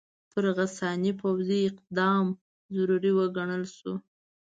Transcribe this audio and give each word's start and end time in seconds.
پر 0.31 0.45
غساني 0.57 1.11
پوځي 1.21 1.59
اقدام 1.69 2.25
ضروري 2.75 3.11
وګڼل 3.17 3.63
شو. 3.77 3.93